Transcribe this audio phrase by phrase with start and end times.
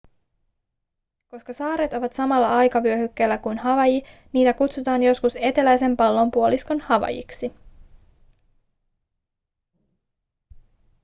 [1.29, 7.53] koska saaret ovat samalla aikavyöhykkeellä kuin havaiji niitä kutsutaan joskus eteläisen pallonpuoliskon havaijiksi